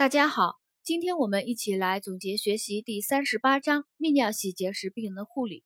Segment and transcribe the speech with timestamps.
[0.00, 5.62] 大家好，今天我们一起来总结学习第三十八章泌尿系结石病人的护理。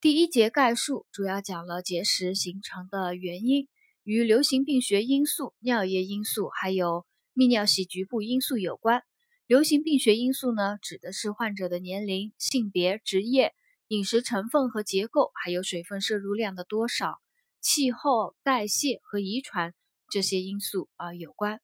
[0.00, 3.68] 第一节概述主要讲了结石形成的原因，
[4.02, 9.04] 与流行病学因素、尿液因素还有泌尿系局部因素有关。
[9.46, 13.54] 流行病学因素呢，指的是患者的年龄、性别、职业、
[13.86, 17.20] 饮食成分和结构，还有水分摄入量的多少、
[17.60, 19.74] 气候、代谢和遗传
[20.10, 21.60] 这些因素啊有关。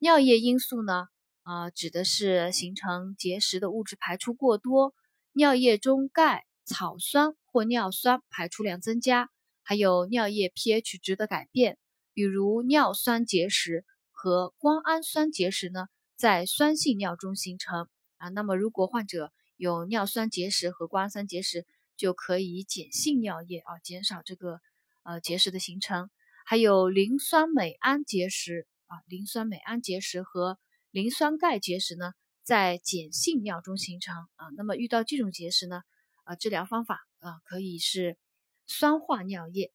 [0.00, 1.08] 尿液因素呢，
[1.42, 4.94] 啊，指的是形成结石的物质排出过多，
[5.32, 9.28] 尿液中钙、草酸或尿酸排出量增加，
[9.64, 11.78] 还有尿液 pH 值的改变，
[12.14, 18.28] 比如尿酸结石和胱氨酸结石呢，在酸性尿中形成啊。
[18.28, 24.60] 那么，如果患者有尿酸结石和胱氨酸结石，就可以碱性尿液啊，减少这个
[25.02, 26.08] 呃结石的形成，
[26.46, 28.68] 还有磷酸镁胺结石。
[28.88, 30.58] 啊，磷酸镁氨结石和
[30.90, 34.48] 磷酸钙结石呢，在碱性尿中形成啊。
[34.56, 35.82] 那么遇到这种结石呢，
[36.24, 38.18] 啊，治疗方法啊可以是
[38.66, 39.72] 酸化尿液，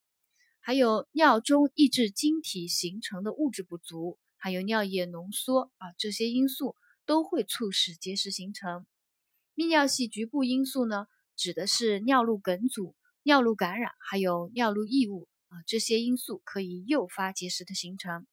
[0.60, 8.86] 还有尿中抑制晶体形成的物质不足，还有尿液浓缩啊，这些因素都会促使结石形成。
[9.56, 18.26] 泌尿系局部因素呢，指的是尿路梗阻、尿路感染，还有尿路异物啊，这些因素可以诱发结石的形成。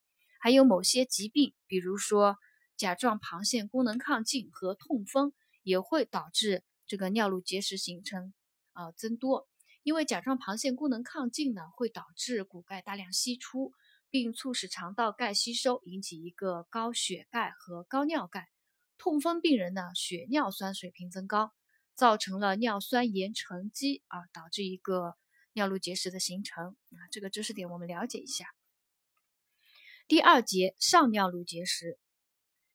[0.43, 2.37] 还有某些疾病，比如说
[2.75, 8.33] 甲状旁腺功能亢进和痛风，也会导致这个尿路结石形成
[8.73, 9.47] 呃增多。
[9.83, 13.71] 因为甲状旁腺功能亢进呢，会导致骨钙大量析出，
[14.09, 18.49] 并促使肠道钙吸收，引起一个高血钙和高尿钙。
[18.97, 21.51] 痛风病人呢，血尿酸水平增高，
[21.93, 25.15] 造成了尿酸盐沉积啊，导致一个
[25.53, 26.97] 尿路结石的形成啊。
[27.11, 28.47] 这个知识点我们了解一下。
[30.11, 31.97] 第二节上尿路结石，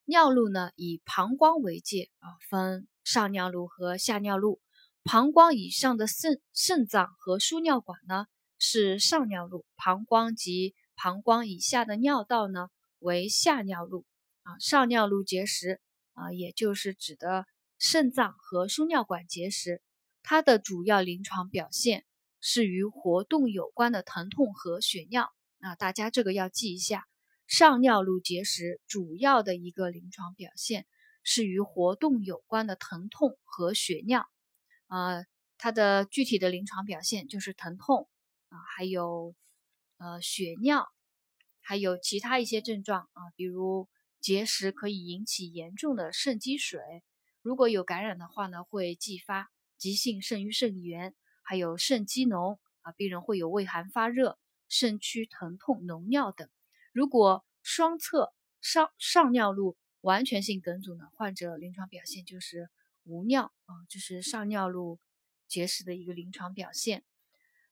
[0.06, 4.62] 尿路呢以膀胱为界啊，分上尿路和下尿路。
[5.04, 8.24] 膀胱以上的肾肾脏和输尿管呢
[8.58, 12.70] 是上尿路，膀胱及膀胱以下的尿道呢
[13.00, 14.06] 为下尿路
[14.42, 14.58] 啊。
[14.58, 15.82] 上尿路结石
[16.14, 17.44] 啊，也就是指的
[17.78, 19.82] 肾脏和输尿管结石，
[20.22, 22.06] 它的主要临床表现
[22.40, 27.06] 是与活动有关的疼痛和血尿啊，大家这个要记一下。
[27.46, 30.86] 上尿路结石主要的一个临床表现
[31.22, 34.28] 是与活动有关的疼痛和血尿，
[34.88, 35.24] 呃，
[35.56, 38.08] 它的具体的临床表现就是疼痛
[38.48, 39.34] 啊，还有
[39.98, 40.88] 呃血尿，
[41.60, 43.88] 还有其他一些症状啊，比如
[44.20, 46.80] 结石可以引起严重的肾积水，
[47.42, 54.36] 如果有感染的话呢，会继发急性肾盂肾炎，还有肾积脓啊，病人会有畏寒发热、
[54.68, 56.48] 肾区疼痛、脓尿等。
[56.96, 62.70] 如果双侧上上尿路完全性梗阻呢，患者临床表现就是
[63.04, 64.98] 无尿啊，这是上尿路
[65.46, 67.04] 结石的一个临床表现。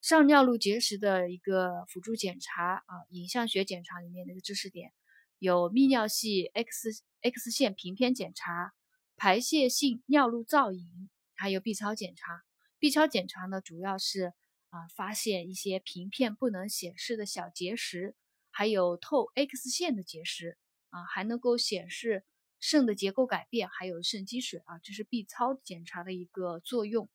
[0.02, 4.92] 上尿路结石的一个辅助检查啊，影像学检查里面的一个知识点
[5.38, 8.74] 有泌尿系 X X 线平片检查、
[9.16, 12.42] 排泄性尿路造影，还有 B 超检查。
[12.78, 14.34] B 超检查呢，主要是
[14.68, 18.14] 啊发现一些平片不能显示的小结石。
[18.56, 20.56] 还有透 X 线的结石
[20.90, 22.24] 啊，还能够显示
[22.60, 27.10] 肾的结构改变，还有肾积水啊，这是 B 超检查的一个作用。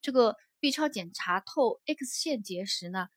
[0.00, 3.08] 这个 B 超检查透 X 线结石呢，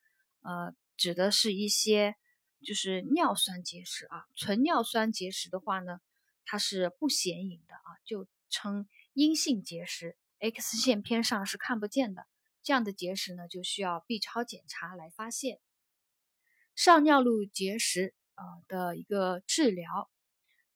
[0.42, 2.14] 呃，指的是一些
[2.62, 6.00] 就是尿酸结石啊，纯尿酸结石的话呢，
[6.44, 12.26] 它是不显影的啊，就称阴性结石，X 线片上是看不见的。
[12.62, 15.58] 这样的结石呢，就需要 B 超检查来发现。
[16.74, 20.10] 上尿路结石啊的一个治疗，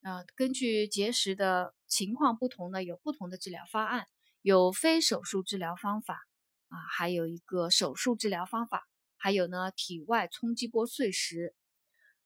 [0.02, 4.06] 呃，根据结石的情况不同呢，有不同的治疗方案，
[4.40, 6.24] 有非手术治疗方法
[6.68, 8.86] 啊，还有一个手术治疗方法，
[9.16, 11.56] 还有呢体外冲击波碎石。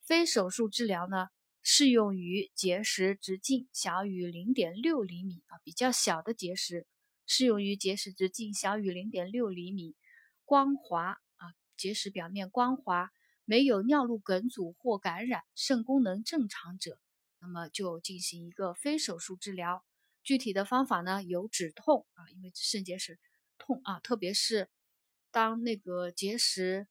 [0.05, 1.29] 非手术治疗呢，
[1.63, 6.87] 适用于结石直径小于零点六厘米啊，比较小的结石，
[7.27, 9.97] 适用于结石直径小于零点六厘米，
[10.45, 13.11] 光滑啊，结石表面光滑。
[13.53, 16.99] 没有尿路梗阻或感染，肾功能正常者，
[17.39, 19.85] 那么就进行一个非手术治疗。
[20.23, 23.21] 具体的方法呢，有止痛啊，因为肾结石
[23.59, 24.71] 痛啊，特别是
[25.31, 26.89] 当那个结石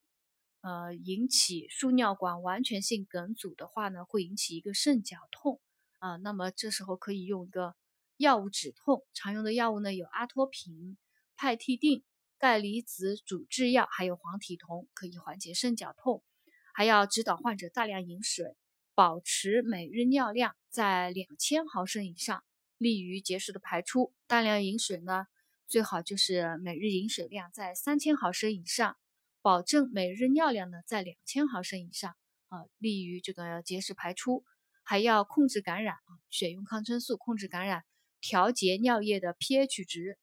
[0.62, 5.60] 呃引起输尿管完全性梗阻的话呢，会引起一个肾绞痛
[5.98, 6.18] 啊。
[6.18, 7.74] 那么这时候可以用一个
[8.18, 10.96] 药物止痛，常用的药物呢有阿托品、
[11.36, 12.04] 派替啶、
[12.38, 16.24] 钙离子阻滞药，还有黄体酮，可以缓解肾绞痛。
[16.73, 18.56] 还要指导患者大量饮水，
[18.95, 22.44] 保持每日尿量在两千毫升以上，
[22.77, 24.13] 利于结石的排出。
[24.27, 25.27] 大量饮水呢，
[25.68, 28.97] 最好就是每日饮水量在三千毫升以上，
[29.41, 32.15] 保证每日尿量呢在两千毫升以上，
[32.50, 34.44] 啊，利于这个结石排出。
[34.83, 37.85] 还要控制感染啊，选用抗生素控制感染，
[38.19, 40.17] 调节尿液的 pH 值。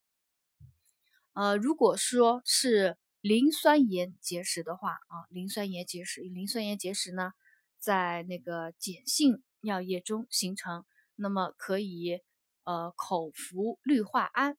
[1.32, 7.32] 呃，如果说是磷酸盐结石的话啊，磷酸盐结石，磷酸盐结石呢，
[7.78, 10.84] 在那个碱性尿液中形成，
[11.16, 12.20] 那么可以
[12.62, 14.56] 呃口服氯化铵，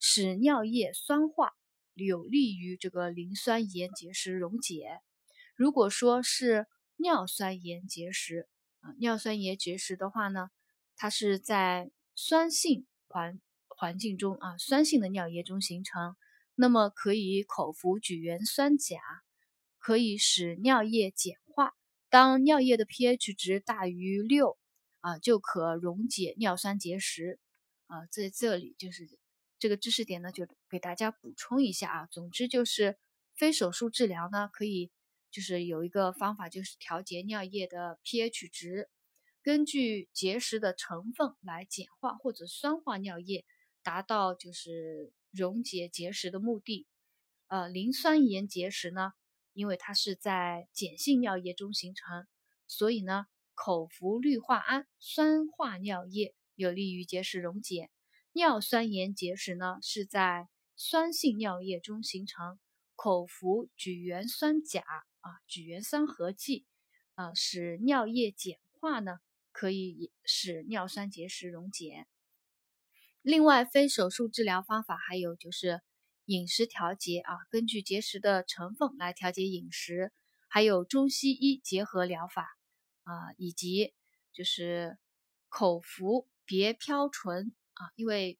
[0.00, 1.52] 使尿液酸化，
[1.94, 5.00] 有利于这个磷酸盐结石溶解。
[5.54, 6.66] 如果说是
[6.96, 8.48] 尿酸盐结石，
[8.80, 10.50] 啊，尿酸盐结石的话呢，
[10.96, 16.16] 它是在酸性环环境中啊，酸性的尿液中形成，
[16.60, 19.00] 那么可以口服举元酸钾，
[19.78, 21.72] 可以使尿液碱化。
[22.10, 24.58] 当尿液的 pH 值大于六
[25.00, 27.40] 啊，就可溶解尿酸结石。
[27.86, 29.08] 啊，在这里就是
[29.58, 32.06] 这个知识点呢，就给大家补充一下啊。
[32.10, 32.98] 总之就是
[33.34, 34.92] 非手术治疗呢，可以。
[35.32, 38.90] 就是有一个方法，就是调节尿液的 pH 值，
[39.44, 43.46] 根据结石的成分来碱化或者酸化尿液，
[43.84, 46.86] 达到就是溶解结石的目的。
[47.48, 49.12] 呃，磷酸盐结石呢，
[49.52, 52.26] 因为它是在碱性尿液中形成，
[52.66, 57.90] 所以呢，口服氯化铵酸化尿液，有利于结石溶解。
[58.32, 62.58] 尿酸盐结石呢，是在酸性尿液中形成，
[62.94, 64.84] 口服聚元酸钾。
[65.22, 66.64] 啊，聚元酸合剂，
[67.14, 69.18] 啊，使尿液碱化呢，
[69.52, 72.06] 可以使尿酸结石溶解。
[73.22, 75.82] 另外，非手术治疗方法还有就是
[76.24, 80.12] 饮食调节啊，根据结石的成分来调节饮食，
[80.48, 82.48] 还有中西医结合疗法
[83.04, 83.92] 啊，以及
[84.32, 84.98] 就是
[85.48, 88.38] 口服别嘌醇啊，因为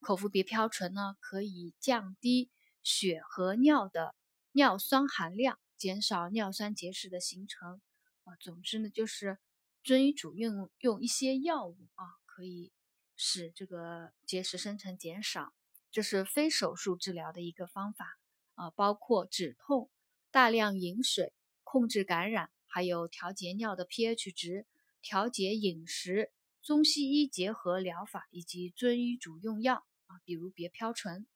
[0.00, 2.50] 口服别嘌醇呢，可以降低
[2.82, 4.14] 血和尿的
[4.52, 5.58] 尿酸含量。
[5.76, 7.82] 减少尿酸结石的形成
[8.24, 9.36] 啊，总之呢，就是
[9.84, 12.72] 遵医嘱用用一些药物啊，可以
[13.16, 15.52] 使这个结石生成减少。
[15.90, 18.18] 这是非手术治疗的一个方法
[18.54, 19.90] 啊，包括止痛、
[20.30, 21.32] 大量饮水、
[21.64, 24.66] 控制感染，还有调节尿的 pH 值、
[25.00, 26.32] 调节饮食、
[26.62, 31.26] 中西医结合疗法以及遵医嘱用药啊，比如别飘醇。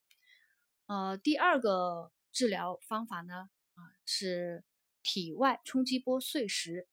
[0.87, 3.81] 呃，第二个治疗方法呢啊？
[4.05, 4.65] 是
[5.03, 6.87] 体外冲击波碎石，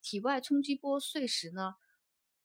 [0.00, 1.74] 体外冲击波碎石呢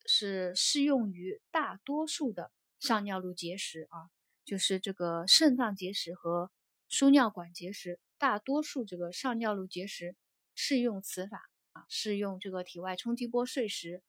[0.06, 4.10] 是适用于大多数的上尿路结石啊，
[4.44, 6.52] 就是这个肾脏结石和
[6.88, 10.16] 输尿管结石，大多数这个上尿路结石
[10.54, 14.04] 适用此法啊，适用这个体外冲击波碎石，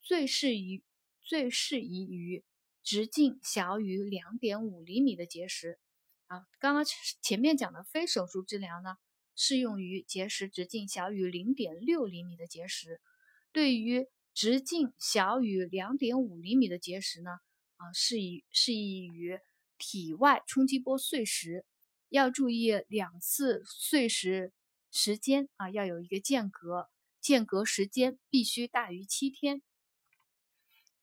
[0.00, 0.82] 最适宜
[1.20, 2.44] 最适宜于
[2.82, 5.78] 直径小于两点五厘米的结石
[6.26, 6.46] 啊。
[6.58, 6.84] 刚刚
[7.20, 8.96] 前面讲的非手术治疗呢。
[9.34, 13.00] 适用于结石直径小于零点六厘米的结石，
[13.50, 17.30] 对于直径小于两点五厘米的结石呢，
[17.76, 19.38] 啊，适宜适宜于
[19.78, 21.64] 体外冲击波碎石，
[22.08, 24.52] 要注意两次碎石
[24.90, 26.88] 时间啊，要有一个间隔，
[27.20, 29.62] 间隔时间必须大于七天。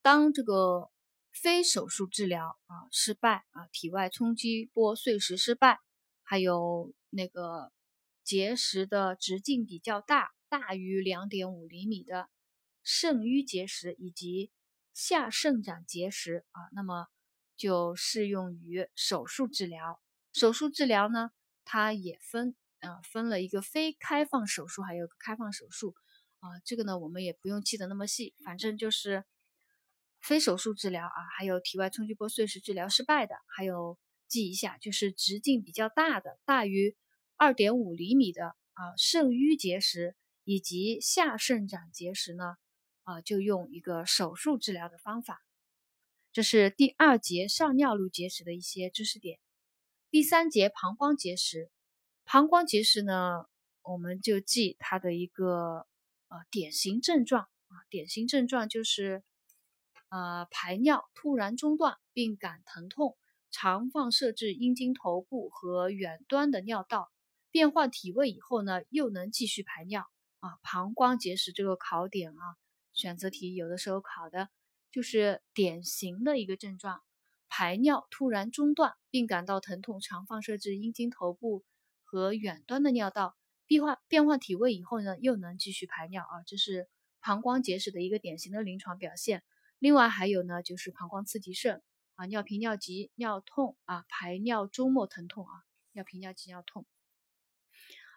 [0.01, 0.89] 当这个
[1.31, 5.79] 非手术治疗啊失败啊，体外冲击波碎石失败，
[6.23, 7.71] 还有那个。
[8.21, 12.29] 结石的直径比较大，大于两点五厘米的
[12.91, 14.51] 肾盂结石以及
[14.95, 17.05] 下肾长结石啊，那么
[17.55, 20.01] 就适用于手术治疗。
[20.33, 21.29] 手术治疗呢，
[21.63, 25.93] 它也分啊，分了一个非开放手术，还有个开放手术
[26.39, 26.49] 啊。
[26.65, 29.23] 这个呢，我们也不用记得那么细，反正就是
[30.19, 36.97] 非手术治疗啊，还有体外冲击波碎石治疗失败的，还有记一下，就是直径比较大的，大于。
[37.41, 42.57] 二点五厘米的啊肾盂结石以及下肾长结石呢，
[43.09, 45.41] 啊就用一个手术治疗的方法。
[46.31, 49.39] 这是第二节上尿路结石的一些知识点。
[50.11, 51.71] 第三节膀胱结石，
[52.23, 53.45] 膀胱结石呢，
[53.81, 55.87] 我们就记它的一个
[56.27, 59.23] 呃典型症状啊，典型症状就是
[60.09, 63.17] 呃排尿突然中断并感疼痛，
[63.49, 67.09] 常放射至阴茎头部和远端的尿道。
[67.51, 70.05] 变换体位以后呢，又能继续排尿
[70.41, 70.59] 啊。
[70.61, 72.43] 膀胱结石这个考点啊，
[72.99, 74.49] 选择题有的时候考的
[74.91, 77.01] 就是典型的一个症状：
[77.47, 81.63] 排尿突然中断，并感到疼痛，常放射至阴茎头部
[82.03, 83.35] 和远端的尿道。
[83.65, 86.43] 变换变换体位以后呢，又能继续排尿啊。
[86.47, 86.89] 这是
[87.21, 89.43] 膀胱结石的一个典型的临床表现。
[89.77, 91.81] 另外还有呢，就是膀胱刺激肾
[92.15, 95.53] 啊，尿频、尿急、尿痛啊，排尿周末疼痛啊，
[95.93, 96.85] 尿频、尿急、尿痛。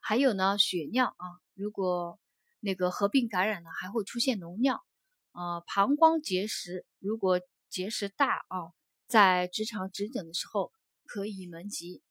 [0.02, 2.18] 还有呢，血尿啊，如果
[2.62, 4.82] 那个合并感染呢，还会出现脓尿。
[5.32, 8.72] 呃，膀胱结石，如果结石大啊，
[9.06, 10.72] 在直肠指诊的时候
[11.04, 12.02] 可以门急。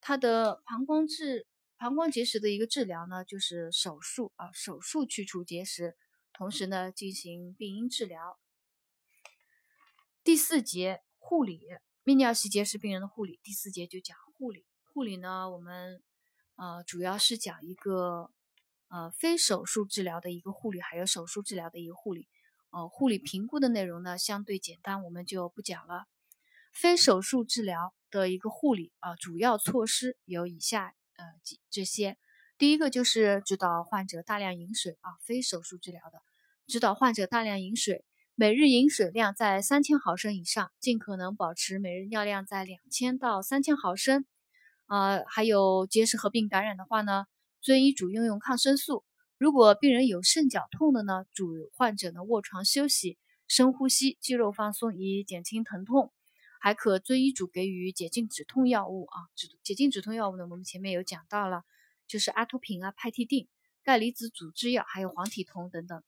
[0.00, 1.46] 它的膀胱治
[1.76, 5.96] 膀胱结石的一个治疗呢，就是手术啊，手术去除结石，
[6.32, 8.38] 同时呢进行病因治疗。
[10.22, 11.60] 第四节护理，
[12.04, 13.40] 泌尿系结石病人的护理。
[13.42, 14.64] 第四节就讲护理。
[14.92, 16.02] 护理呢，我们
[16.56, 18.30] 呃主要是讲一个
[18.92, 22.28] 呃非手术治疗的一个护理，还有手术治疗的一个护理。
[22.70, 26.04] 呃，护理评估的内容呢相对简单，我们就不讲了。
[26.72, 32.18] 非手术治疗的一个护理啊，主要措施有以下呃几这些。
[32.58, 36.22] 第一个就是指导患者大量饮水啊，非手术治疗的，
[36.66, 38.04] 指导患者大量饮水。
[38.34, 44.24] 每日饮水量在三千毫升以上，尽可能保持每日尿量在两千到三千毫升。
[44.86, 47.26] 呃，还有结石合并感染的话呢，
[47.62, 49.04] 遵医嘱用用抗生素。
[49.38, 56.12] 如果病人有肾绞痛的呢，主患者呢卧床休息，深呼吸，肌肉放松，以减轻疼痛。
[56.60, 61.64] 还可遵医嘱给予解痉止痛药物啊，止解痉止痛药物呢，我们前面有讲到了，
[62.06, 63.48] 就是阿托品啊、派替啶、
[63.82, 66.02] 钙离子阻滞药，还有黄体酮等等。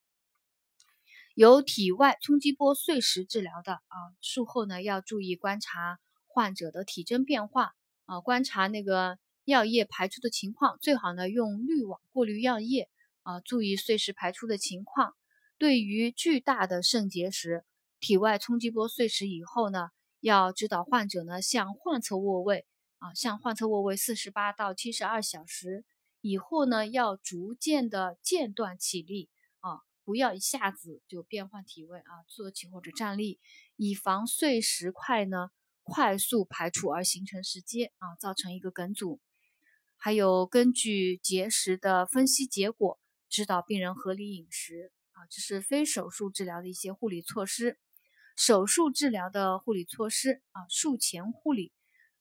[1.34, 7.74] 有体外冲击波碎石治疗的啊，术后呢要注意观察患者的体征变化
[8.06, 12.88] 啊，观察那个尿液排出的情况，最好呢用滤网过滤尿液
[13.22, 15.14] 啊，注意碎石排出的情况。
[15.58, 17.64] 对于巨大的肾结石，
[18.00, 22.66] 体外冲击波碎石以后呢，要指导患者呢向患侧卧位
[22.98, 25.84] 啊，向患侧卧位四十八到七十二小时
[26.20, 29.28] 以后呢，要逐渐的间断起立
[29.60, 29.80] 啊。
[30.04, 33.38] 不要一下子就变换体位啊，坐起或者站立，
[33.76, 35.50] 以防碎石块呢
[35.82, 39.20] 快速排出而形成石阶啊，造成一个梗阻。
[40.04, 47.78] 还有根据结石的分析结果，指导病人合理饮食啊，这是非手术治疗的一些护理措施。
[48.36, 51.72] 手术治疗的护理措施啊，术前护理，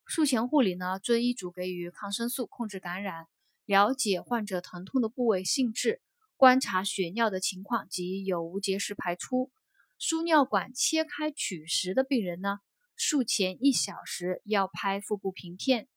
[0.06, 3.28] 术前护理呢，遵医嘱给予抗生素控制感染，
[3.66, 6.02] 了解患者疼痛的部位性质。
[6.38, 9.52] 观察血尿的情况及有无结石排出。
[10.00, 12.60] 输尿管切开取石的病人呢，
[12.96, 15.90] 术前一小时要拍腹部平片，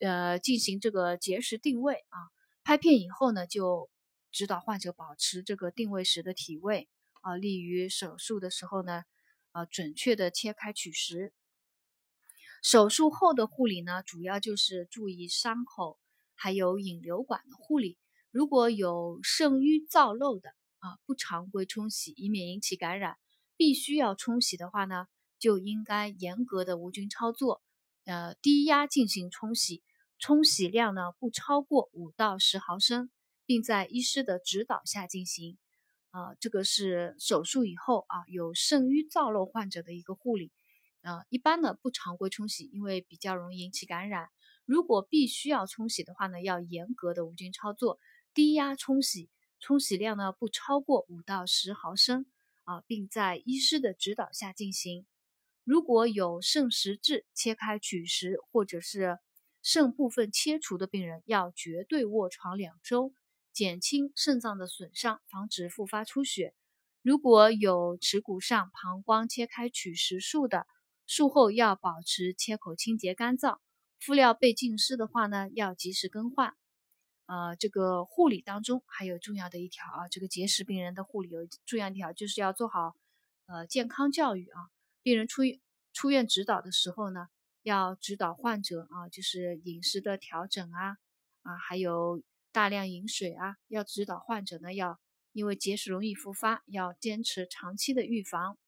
[0.00, 2.30] 呃，进行这个结石定位啊。
[2.64, 3.88] 拍片以后呢，就
[4.32, 6.88] 指导患者保持这个定位时的体位
[7.20, 9.04] 啊，利于手术的时候呢，
[9.52, 11.32] 啊，准确的切开取石。
[12.62, 15.98] 手术后的护理呢，主要就是注意伤口
[16.34, 17.98] 还有引流管的护理。
[18.30, 23.16] 如果有肾盂造漏的啊，不常规冲洗，以免引起感染。
[23.56, 25.06] 必须要冲洗的话呢，
[25.38, 27.62] 就应该严格的无菌操作，
[28.06, 29.82] 呃，低压进行冲洗，
[30.18, 33.10] 冲洗量呢不超过五到十毫升，
[33.44, 35.58] 并在医师的指导下进行。
[36.12, 40.52] 啊，这个是手术以后啊，有肾盂造瘘患者的一个护理。
[41.02, 44.28] 啊，一般呢不常规冲洗，因为比较容易引起感染。
[44.64, 47.98] 如果必须要冲洗的话呢，要严格的无菌操作。
[48.32, 52.24] 低压冲洗，冲洗量呢不超过五到十毫升
[52.64, 55.06] 啊，并在医师的指导下进行。
[55.66, 59.18] 如果有肾实质切开取石或者是
[59.62, 63.12] 肾部分切除的病人，要绝对卧床两周，
[63.52, 66.54] 减轻肾脏的损伤，防止复发出血。
[67.02, 70.68] 如果有耻骨上膀胱切开取石术的，
[71.04, 73.58] 术后要保持切口清洁干燥，
[73.98, 76.54] 敷料被浸湿的话呢，要及时更换。
[77.26, 82.94] 呃，这个护理当中还有重要的一条啊，这个结石病人的护理有重要一条，就是要做好
[83.46, 84.60] 呃健康教育啊。
[85.06, 85.42] 病人出
[85.92, 87.28] 出院指导的时候呢，
[87.62, 90.96] 要指导患者啊，就是饮食的调整啊
[91.42, 94.98] 啊，还有大量饮水啊，要指导患者呢，要
[95.30, 98.58] 因为结石容易复发，要坚持长期的预防，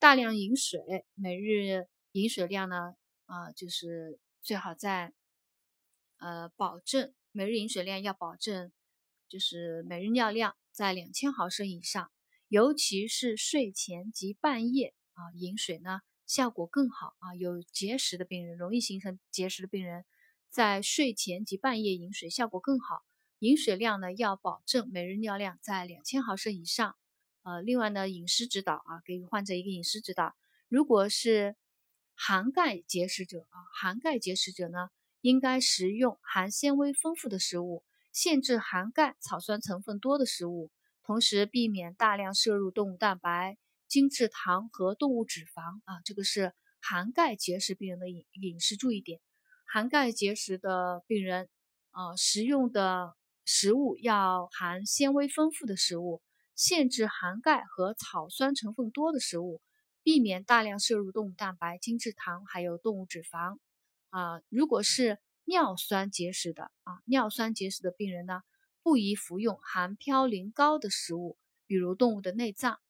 [0.00, 0.80] 大量饮水，
[1.14, 2.96] 每日饮水量呢
[3.26, 5.12] 啊，就是最好在
[6.18, 7.14] 呃保证。
[7.30, 8.72] 每日饮水量要保证，
[9.28, 12.10] 就是每日尿量在两千毫升以上，
[12.48, 17.34] 尤其是睡前及半夜啊，饮水呢效果更好啊。
[17.34, 20.04] 有结石的病人，容易形成结石的病人，
[20.50, 23.02] 在睡前及半夜饮水效果更好。
[23.38, 26.94] 饮水量呢要保证每日尿量在两千毫升以上。
[27.42, 30.34] 呃，另外呢，饮食指导啊，给予患者一个饮食指导。
[30.68, 31.56] 如果是
[32.14, 34.88] 含钙结石者啊，含钙结石者呢？
[35.20, 40.70] 应该食用含纤维丰富的食物，限制含钙、草酸成分多的食物，
[41.02, 43.56] 同时避免大量摄入动物蛋白、
[43.94, 49.20] 精制糖和动物脂肪啊，这个是含钙结石病人的饮饮食注意点。
[49.72, 51.48] 含钙结石的病人，
[51.92, 56.24] 啊，食用的食物要含纤维丰富的食物，
[56.56, 59.62] 限制含钙和草酸成分多的食物，
[60.02, 63.58] 避免大量摄入动物蛋白、精制糖还有动物脂肪。
[64.10, 68.42] 啊，如果是尿酸结石的啊，尿酸结石的病人呢，
[68.82, 72.80] 不宜服用含嘌呤高的食物，比如动物的内脏。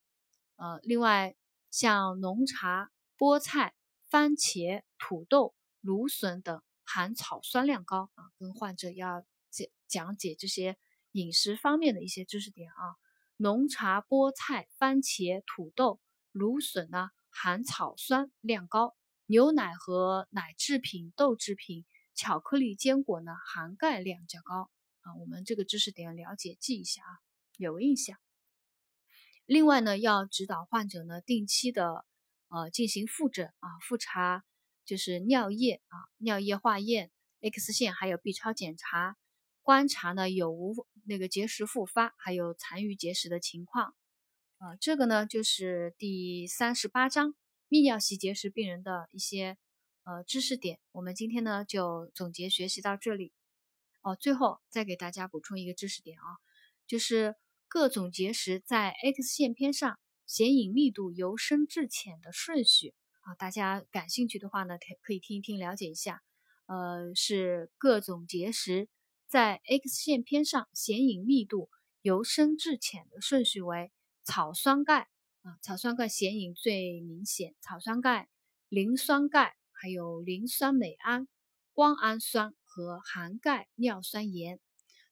[0.57, 1.35] 呃，另外
[1.71, 3.75] 像浓茶、菠菜、
[4.09, 10.77] 番茄、土豆、芦笋等含草酸量高啊，跟患者要讲讲解这些
[11.13, 12.97] 饮食方面的一些知识点啊。
[13.37, 18.95] 浓茶、菠菜、番茄、土豆、芦笋呢，含草酸量高。
[19.27, 21.85] 牛奶和奶制品、豆制品、
[22.15, 24.71] 巧克力、坚果呢，含钙量较高
[25.01, 25.15] 啊。
[25.19, 27.19] 我们这个知识点了解记一下啊，
[27.57, 28.24] 有印象。
[29.47, 32.05] 另外呢，要指导患者呢定期的
[32.49, 34.45] 呃进行复诊啊，复查
[34.85, 37.11] 就是尿液啊、尿液化验、
[37.41, 39.17] X 线还有 B 超检查，
[39.63, 43.95] 观察呢有无那个结石复发，还有残余结石的情况
[44.59, 44.77] 啊。
[44.81, 47.35] 这个呢就是第三十八章。
[47.71, 49.57] 泌尿系结石病人的一些
[50.05, 53.33] 呃知识点，我们今天呢就总结学习到这里。
[54.03, 56.39] 哦，最后再给大家补充一个知识点啊，
[56.87, 57.35] 就是
[57.75, 66.23] 各种结石在 X 线片上显影密度由深至浅的顺序啊，大家感兴趣的话呢，可可以听一听了解一下。
[66.67, 68.89] 呃，是各种结石
[69.27, 71.69] 在 X 线片上显影密度
[72.01, 73.91] 由深至浅的顺序为
[74.23, 75.09] 草酸钙。
[75.43, 78.29] 啊，草酸钙显影最明显，草酸钙、
[78.69, 81.27] 磷酸钙，还有磷酸镁胺、
[81.73, 84.61] 胱氨酸和含钙尿酸盐。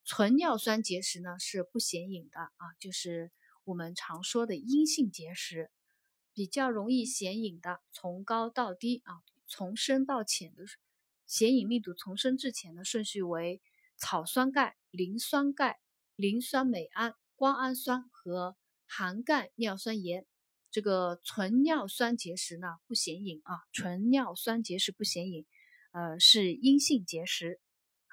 [0.05, 3.31] 纯尿酸结石呢是不显影的啊，就是
[3.65, 5.71] 我们常说的阴性结石。
[6.33, 10.65] 比较容易显影的，从高到低啊，从深到浅的
[11.27, 13.61] 显影密度从深至浅的顺序为
[13.97, 15.79] 草酸钙、磷酸钙、
[16.17, 18.57] 磷酸镁胺、胱氨酸和。
[18.95, 20.27] 含钙尿酸盐，
[20.71, 25.47] 这个纯尿酸结石呢不显影啊，纯尿酸结石不显影，
[25.93, 27.59] 呃是阴性结石。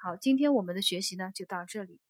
[0.02, 2.00] 好，今天我们的学习呢就到这里。